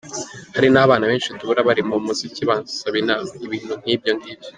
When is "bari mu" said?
1.67-1.97